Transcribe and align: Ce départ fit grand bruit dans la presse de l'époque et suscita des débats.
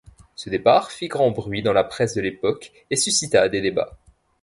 Ce 0.33 0.49
départ 0.49 0.89
fit 0.91 1.09
grand 1.09 1.29
bruit 1.29 1.61
dans 1.61 1.73
la 1.73 1.83
presse 1.83 2.15
de 2.15 2.21
l'époque 2.21 2.71
et 2.89 2.95
suscita 2.95 3.49
des 3.49 3.61
débats. 3.61 3.99